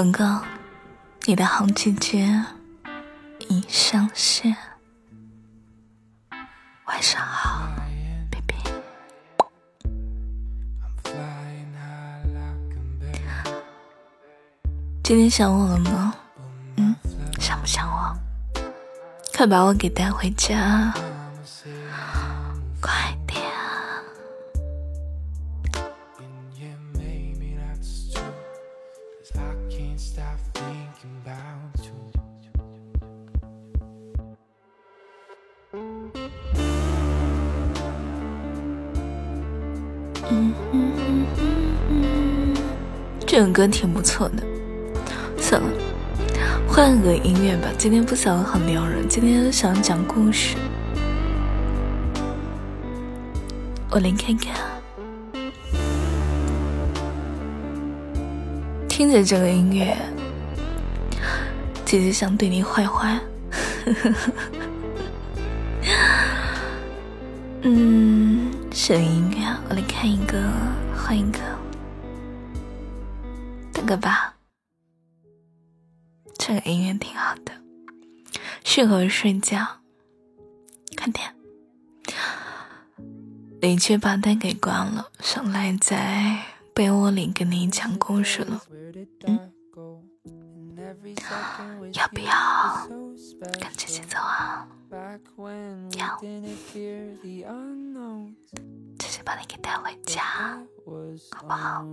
[0.00, 0.40] 广告，
[1.26, 2.42] 你的好姐姐
[3.50, 4.56] 已上线。
[6.86, 7.68] 晚上好
[8.30, 8.56] ，baby。
[15.04, 16.14] 今天想我了吗？
[16.76, 16.96] 嗯，
[17.38, 18.16] 想不想我？
[19.36, 20.94] 快把我给带回家！
[43.32, 44.42] 这首歌挺不错的。
[45.38, 45.68] 算了，
[46.66, 47.68] 换个音乐吧。
[47.78, 50.56] 今天不想很撩人，今天想讲故事。
[53.88, 54.56] 我来看看，
[58.88, 59.96] 听着这个音乐，
[61.84, 63.16] 姐姐想对你坏坏。
[67.62, 70.36] 嗯，选音乐，我来看一个，
[70.96, 71.38] 换一个，
[73.90, 74.36] 个吧。
[76.38, 77.52] 这个音乐挺好的，
[78.64, 79.66] 适合睡觉。
[80.96, 81.34] 快点，
[83.60, 86.40] 你去把灯给关了，上赖在
[86.72, 88.62] 被窝里跟你讲故事了。
[89.24, 89.52] 嗯，
[91.92, 92.32] 要不要
[93.58, 94.68] 跟姐姐走啊？
[95.98, 96.40] 要，姐
[98.98, 100.22] 姐把你给带回家，
[101.32, 101.84] 好不好？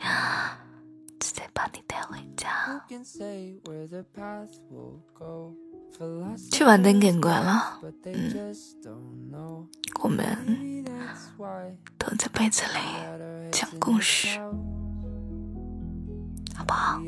[1.20, 2.80] 直接把你带回家，
[6.50, 7.78] 去把灯给关了。
[8.04, 8.48] 嗯，
[10.02, 10.24] 我们
[11.98, 12.78] 躲在被子里
[13.52, 14.38] 讲故事，
[16.56, 17.00] 好不好？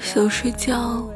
[0.00, 1.10] 想睡觉。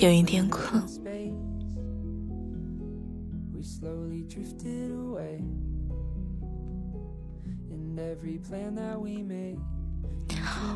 [0.00, 0.82] 有一点困。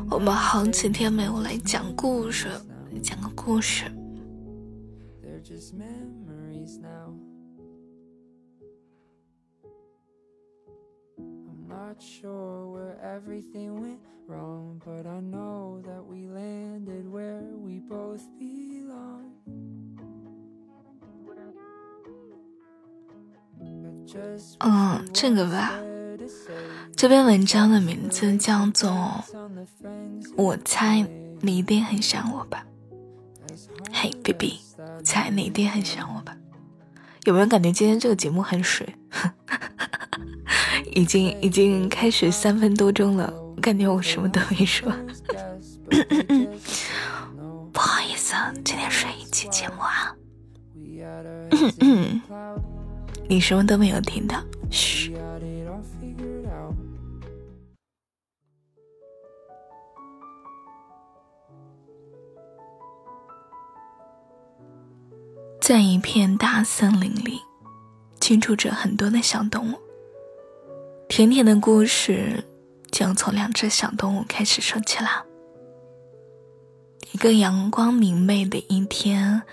[0.09, 2.47] 我们好几天没有来讲故事，
[3.01, 3.85] 讲个故事。
[24.59, 25.73] 嗯，这个吧。
[26.95, 28.91] 这篇文章的名字叫做
[30.35, 31.05] 《我猜
[31.41, 32.65] 你一定很想我吧》。
[33.91, 34.59] 嘿，baby，
[35.03, 36.37] 猜你一定很想我吧？
[37.25, 38.87] 有没有感觉今天这个节目很水？
[40.93, 44.91] 已经已经开始三分多钟了，感觉我什么都没说。
[47.71, 50.15] 不好意思，今天是一期节目啊。
[53.27, 55.11] 你什么都没有听到，嘘。
[65.59, 67.39] 在一片大森林里，
[68.19, 69.79] 居住着很多的小动物。
[71.07, 72.43] 甜甜的故事
[72.91, 75.25] 就从两只小动物开始说起了。
[77.13, 79.43] 一个阳光明媚的一天，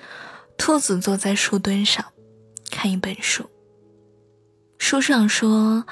[0.59, 2.05] 兔子坐在树墩上，
[2.71, 3.49] 看一本书。
[4.81, 5.85] 书上说，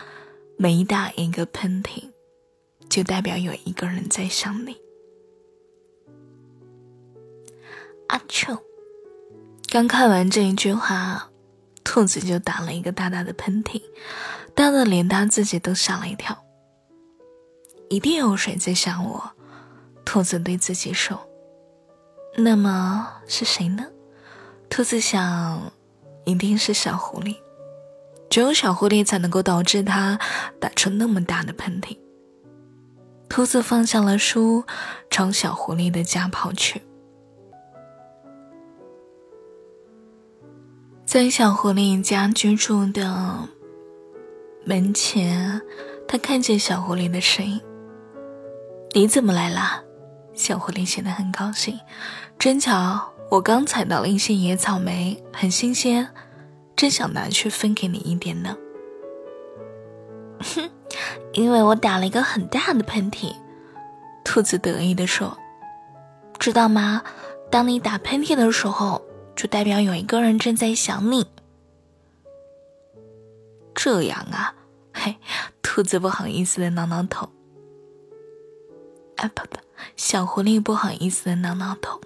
[0.56, 2.10] 每打一个喷嚏，
[2.88, 4.76] 就代表有一个人在想你。
[8.08, 8.56] 阿秋，
[9.68, 11.30] 刚看完这一句话，
[11.84, 13.82] 兔子就打了一个大大的喷嚏，
[14.54, 16.36] 大的连他自己都吓了一跳。
[17.90, 19.30] 一定有谁在想我，
[20.06, 21.20] 兔子对自己说。
[22.38, 23.86] 那么是谁呢？
[24.70, 25.70] 兔子想，
[26.24, 27.36] 一定是小狐狸。
[28.38, 30.16] 只有小狐狸才能够导致它
[30.60, 31.98] 打出那么大的喷嚏。
[33.28, 34.62] 兔子放下了书，
[35.10, 36.80] 朝小狐狸的家跑去。
[41.04, 43.48] 在小狐狸家居住的
[44.64, 45.60] 门前，
[46.06, 47.60] 他看见小狐狸的身影。
[48.92, 49.82] 你怎么来了？
[50.32, 51.76] 小狐狸显得很高兴。
[52.38, 56.08] 真巧，我刚采到了一些野草莓，很新鲜。
[56.78, 58.56] 真想拿去分给你一点呢。
[60.38, 60.70] 哼，
[61.32, 63.34] 因为我打了一个很大的喷嚏，
[64.24, 65.36] 兔子得意地说
[66.38, 67.02] ：“知道吗？
[67.50, 69.02] 当你打喷嚏的时候，
[69.34, 71.26] 就代表有一个人正在想你。
[73.74, 74.54] 这样啊，
[74.94, 75.16] 嘿，
[75.60, 77.28] 兔子不好意思的挠挠头。
[79.16, 79.58] 啊不不，
[79.96, 82.00] 小狐狸不好意思的挠挠头。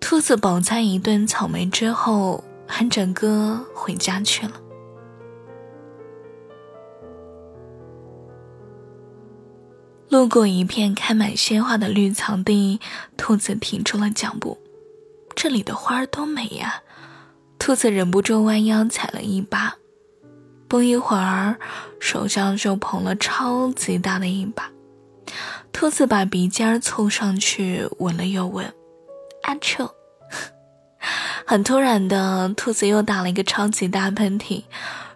[0.00, 4.52] 兔子饱餐一顿草莓之后，哼着歌回家去了。
[10.08, 12.80] 路过一片开满鲜花的绿草地，
[13.16, 14.58] 兔子停住了脚步。
[15.36, 16.82] 这里的花儿多美呀！
[17.58, 19.76] 兔子忍不住弯腰采了一把，
[20.66, 21.58] 不一会儿，
[22.00, 24.70] 手上就捧了超级大的一把。
[25.72, 28.74] 兔子把鼻尖凑上去闻了又闻，
[29.42, 29.88] 阿臭！
[31.46, 34.62] 很突然的，兔子又打了一个超级大喷嚏，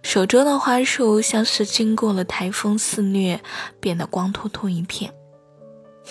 [0.03, 3.41] 手中的花束像是经过了台风肆虐，
[3.81, 5.13] 变得光秃秃一片。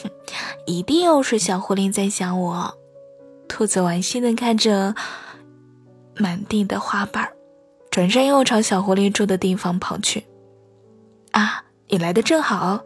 [0.02, 0.10] 哼，
[0.66, 2.74] 一定又是小狐狸在想我。
[3.48, 4.96] 兔子玩心的看着
[6.16, 7.30] 满地的花瓣，
[7.92, 10.26] 转身又朝小狐狸住的地方跑去。
[11.32, 12.82] 啊，你来的正好！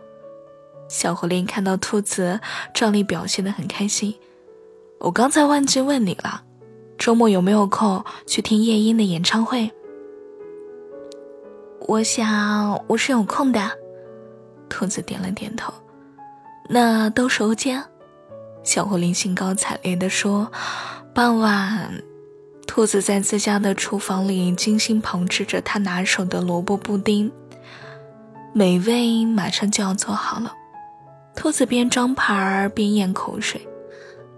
[0.89, 2.39] 小狐狸看到兔子，
[2.73, 4.15] 照例表现的很开心。
[4.99, 6.43] 我刚才忘记问你了。
[7.07, 9.71] 周末有没有空去听夜莺的演唱会？
[11.87, 13.71] 我想我是有空的。
[14.67, 15.73] 兔子点了点头。
[16.67, 17.81] 那到时候见。
[18.61, 20.51] 小狐狸兴高采烈地说。
[21.13, 22.03] 傍晚，
[22.67, 27.31] 兔子在自家的厨房里精心炮制着他拿手的萝卜布丁，
[28.51, 30.53] 美味马上就要做好了。
[31.37, 33.65] 兔子边装盘边咽口水，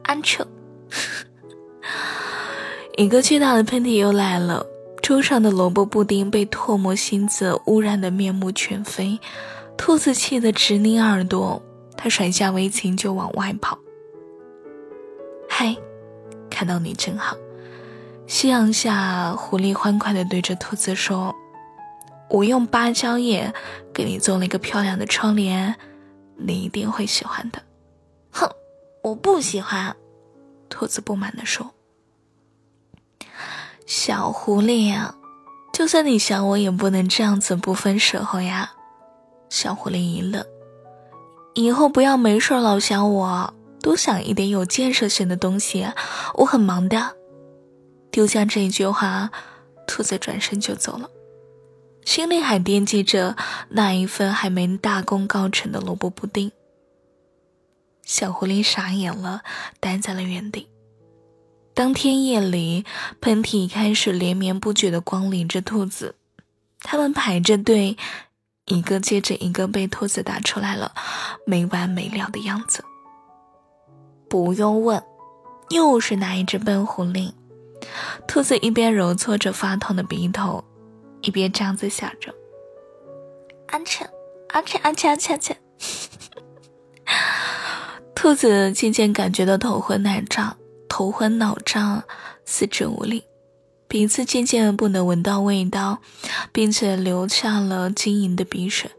[0.03, 0.45] 安臭。
[2.99, 4.65] 一个巨大的喷嚏又来了，
[5.01, 9.17] 桌上的萝卜布丁被唾沫星子污染的面目全非，
[9.77, 11.63] 兔子气得直拧耳朵，
[11.95, 13.79] 他甩下围巾就往外跑。
[15.47, 15.77] 嗨，
[16.49, 17.37] 看到你真好。
[18.27, 21.33] 夕阳下，狐狸欢快地对着兔子说
[22.29, 23.53] ：“我用芭蕉叶
[23.93, 25.73] 给你做了一个漂亮的窗帘，
[26.35, 27.61] 你一定会喜欢的。”
[28.29, 28.45] 哼，
[29.03, 29.95] 我不喜欢。
[30.67, 31.73] 兔子不满地说。
[33.89, 35.15] 小狐狸呀，
[35.73, 38.71] 就算你想我，也不能这样子不分时候呀。
[39.49, 40.45] 小狐狸一愣，
[41.55, 43.51] 以后不要没事老想我，
[43.81, 45.87] 多想一点有建设性的东西。
[46.35, 47.15] 我很忙的。
[48.11, 49.31] 丢下这一句话，
[49.87, 51.09] 兔子转身就走了，
[52.05, 53.35] 心里还惦记着
[53.69, 56.51] 那一份还没大功告成的萝卜布丁。
[58.03, 59.41] 小狐狸傻眼了，
[59.79, 60.67] 呆在了原地。
[61.79, 62.83] 当天夜里，
[63.21, 66.15] 喷嚏开始连绵不绝的光临着兔子，
[66.81, 67.95] 他们排着队，
[68.65, 70.91] 一个接着一个被兔子打出来了，
[71.45, 72.83] 没完没了的样子。
[74.27, 75.01] 不用问，
[75.69, 77.31] 又是那一只笨狐狸。
[78.27, 80.61] 兔子一边揉搓着发痛的鼻头，
[81.21, 82.35] 一边这样子想着
[83.71, 84.05] ：“安全，
[84.49, 85.57] 安全，安全，安全，安全。
[88.13, 90.57] ”兔子渐渐感觉到头昏脑胀。
[90.99, 92.03] 头昏脑胀，
[92.43, 93.23] 四肢无力，
[93.87, 95.99] 鼻子渐渐不能闻到味道，
[96.51, 98.91] 并且流下了晶莹的鼻水。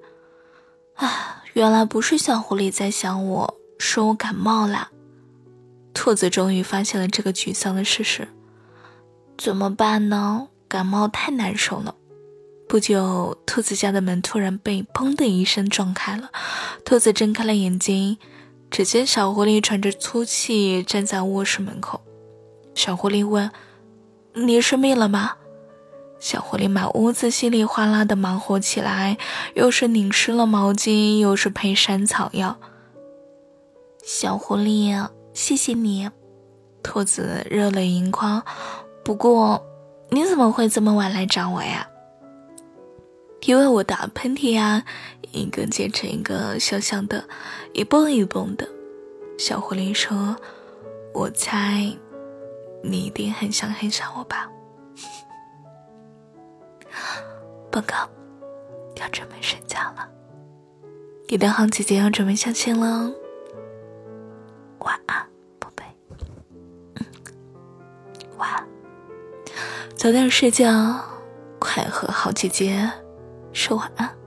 [0.95, 4.89] 啊，原来不是小狐狸在想我，是我感冒了。
[5.93, 8.29] 兔子终于发现了这个沮丧的事实，
[9.37, 10.49] 怎么办呢？
[10.69, 11.95] 感冒太难受了。
[12.67, 16.31] 不久，兔子家的门突然被“砰”的一声撞开了，
[16.83, 18.17] 兔子睁开了眼睛。
[18.71, 22.01] 只见小狐狸喘着粗气站在卧室门口。
[22.75, 23.51] 小狐狸问
[24.35, 25.33] ：“你生病了吗？”
[26.21, 29.17] 小狐狸满屋子稀里哗啦的忙活起来，
[29.55, 32.59] 又是拧湿了毛巾，又是配山草药。
[34.05, 36.11] 小狐狸，谢谢你。
[36.83, 38.43] 兔子热泪盈眶。
[39.03, 39.63] 不过，
[40.11, 41.89] 你怎么会这么晚来找我呀？
[43.47, 44.85] 因为我打喷嚏呀。
[45.33, 47.25] 一个接着一个，小小的，
[47.73, 48.69] 一蹦一蹦的。
[49.39, 50.37] 小狐狸说
[51.15, 51.97] ：“我猜，
[52.83, 54.51] 你一定很想很想我吧？”
[57.71, 58.09] 报告，
[58.97, 60.09] 要准备睡觉了。
[61.29, 63.11] 你的好姐姐要准备下线了。
[64.81, 65.25] 晚安，
[65.61, 65.85] 宝贝。
[66.97, 67.07] 嗯，
[68.37, 68.67] 晚安。
[69.95, 71.01] 早点睡觉，
[71.61, 72.91] 快和好姐姐
[73.53, 74.20] 说晚安。